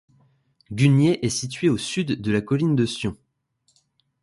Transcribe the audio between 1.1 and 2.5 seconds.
est situé au sud de la